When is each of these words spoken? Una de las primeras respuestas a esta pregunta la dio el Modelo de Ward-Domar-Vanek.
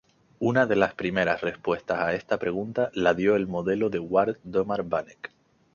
Una 0.39 0.65
de 0.65 0.75
las 0.75 0.95
primeras 0.95 1.41
respuestas 1.41 1.99
a 1.99 2.15
esta 2.15 2.39
pregunta 2.39 2.89
la 2.95 3.13
dio 3.13 3.35
el 3.35 3.45
Modelo 3.45 3.91
de 3.91 3.99
Ward-Domar-Vanek. 3.99 5.29